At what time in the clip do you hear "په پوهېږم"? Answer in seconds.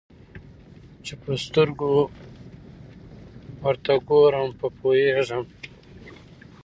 4.59-5.45